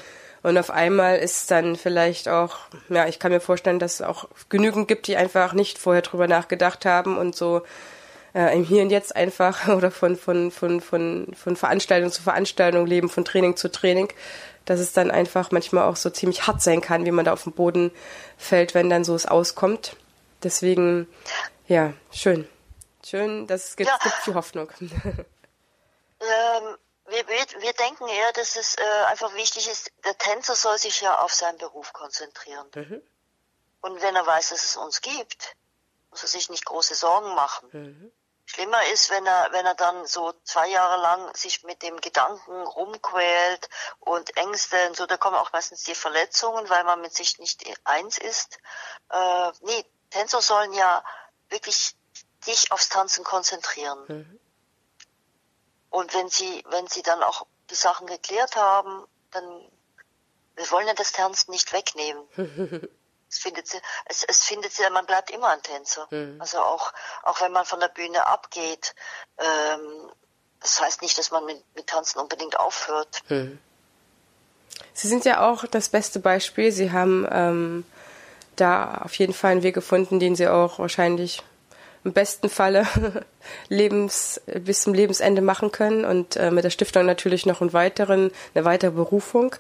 [0.46, 2.58] und auf einmal ist dann vielleicht auch,
[2.90, 6.28] ja, ich kann mir vorstellen, dass es auch genügend gibt, die einfach nicht vorher drüber
[6.28, 7.64] nachgedacht haben und so
[8.36, 12.86] äh, im Hier und Jetzt einfach oder von, von, von, von, von Veranstaltung zu Veranstaltung
[12.86, 14.14] leben, von Training zu Training,
[14.66, 17.42] dass es dann einfach manchmal auch so ziemlich hart sein kann, wie man da auf
[17.42, 17.90] den Boden
[18.38, 19.96] fällt, wenn dann so es auskommt.
[20.44, 21.08] Deswegen,
[21.68, 22.48] ja, schön.
[23.04, 23.98] Schön, das gibt, ja.
[24.04, 24.70] gibt viel Hoffnung.
[26.22, 26.78] Ähm,
[27.16, 31.02] wir, wir, wir denken eher, dass es äh, einfach wichtig ist, der Tänzer soll sich
[31.02, 32.70] ja auf seinen Beruf konzentrieren.
[32.76, 33.02] Mhm.
[33.82, 35.56] Und wenn er weiß, dass es uns gibt,
[36.10, 37.70] muss er sich nicht große Sorgen machen.
[37.72, 38.12] Mhm.
[38.46, 42.62] Schlimmer ist, wenn er, wenn er dann so zwei Jahre lang sich mit dem Gedanken
[42.68, 47.40] rumquält und Ängste und so, da kommen auch meistens die Verletzungen, weil man mit sich
[47.40, 48.60] nicht eins ist.
[49.10, 51.04] Äh, nee, Tänzer sollen ja
[51.50, 51.96] wirklich
[52.44, 54.06] sich aufs Tanzen konzentrieren.
[54.08, 54.40] Mhm.
[55.90, 59.44] Und wenn sie, wenn sie dann auch die Sachen geklärt haben, dann,
[60.56, 62.24] wir wollen ja das Tanzen nicht wegnehmen.
[63.30, 66.08] es findet sie, es, es findet sie, man bleibt immer ein Tänzer.
[66.12, 66.40] Mhm.
[66.40, 66.94] Also auch,
[67.24, 68.96] auch wenn man von der Bühne abgeht,
[69.38, 70.12] ähm,
[70.60, 73.22] das heißt nicht, dass man mit, mit Tanzen unbedingt aufhört.
[73.30, 73.60] Mhm.
[74.94, 76.72] Sie sind ja auch das beste Beispiel.
[76.72, 77.86] Sie haben ähm,
[78.56, 81.44] da auf jeden Fall einen Weg gefunden, den Sie auch wahrscheinlich
[82.06, 82.88] im besten Falle
[83.68, 88.32] Lebens, bis zum Lebensende machen können und äh, mit der Stiftung natürlich noch einen weiteren,
[88.54, 89.56] eine weitere Berufung.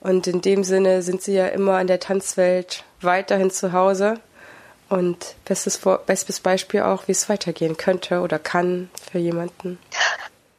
[0.00, 4.20] Und in dem Sinne sind sie ja immer in der Tanzwelt weiterhin zu Hause.
[4.88, 9.78] Und bestes, Vor bestes Beispiel auch, wie es weitergehen könnte oder kann für jemanden.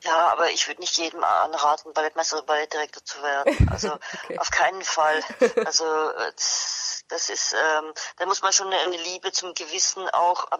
[0.02, 3.70] Ja, aber ich würde nicht jedem anraten, Ballettmeister oder Ballettdirektor zu werden.
[3.72, 3.94] Also
[4.24, 4.38] okay.
[4.38, 5.22] auf keinen Fall.
[5.66, 5.86] Also
[7.10, 10.52] das ist, ähm, da muss man schon eine Liebe zum Gewissen auch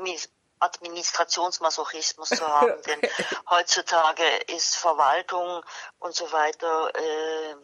[0.60, 3.02] Administrationsmasochismus zu haben, denn
[3.50, 5.64] heutzutage ist Verwaltung
[6.00, 7.56] und so weiter äh,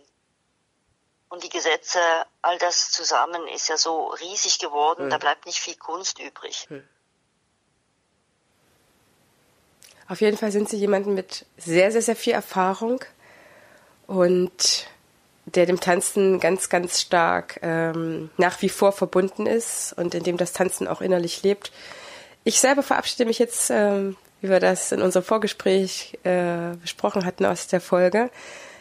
[1.29, 1.99] und die Gesetze,
[2.41, 5.09] all das zusammen ist ja so riesig geworden, hm.
[5.09, 6.67] da bleibt nicht viel Kunst übrig.
[6.69, 6.87] Hm.
[10.07, 13.03] Auf jeden Fall sind Sie jemanden mit sehr, sehr, sehr viel Erfahrung
[14.05, 14.87] und
[15.45, 20.37] der dem Tanzen ganz, ganz stark ähm, nach wie vor verbunden ist und in dem
[20.37, 21.71] das Tanzen auch innerlich lebt.
[22.47, 27.43] Ich selber verabschiede mich jetzt, ähm, wie wir das in unserem Vorgespräch äh, besprochen hatten
[27.43, 28.29] aus der Folge.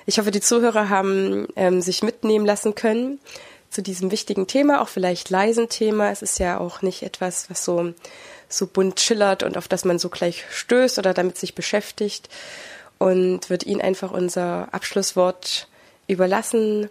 [0.05, 3.21] Ich hoffe, die Zuhörer haben ähm, sich mitnehmen lassen können
[3.71, 6.11] zu diesem wichtigen Thema, auch vielleicht leisen Thema.
[6.11, 7.95] Es ist ja auch nicht etwas, was so,
[8.51, 12.29] so bunt schillert und auf das man so gleich stößt oder damit sich beschäftigt.
[12.99, 15.69] Und wird Ihnen einfach unser Abschlusswort
[16.07, 16.91] überlassen.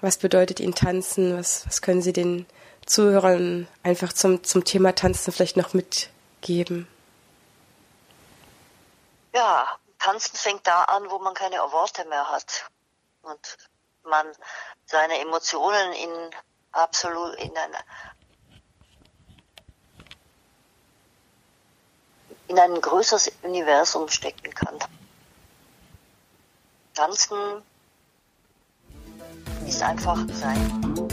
[0.00, 1.38] Was bedeutet Ihnen tanzen?
[1.38, 2.46] Was, was können Sie den
[2.88, 6.88] Zuhörern einfach zum, zum Thema Tanzen vielleicht noch mitgeben?
[9.34, 9.66] Ja,
[9.98, 12.70] Tanzen fängt da an, wo man keine Worte mehr hat
[13.22, 13.56] und
[14.04, 14.26] man
[14.86, 16.10] seine Emotionen in
[16.72, 17.70] absolut in ein,
[22.48, 24.78] in ein größeres Universum stecken kann.
[26.94, 27.62] Tanzen
[29.66, 31.07] ist einfach sein.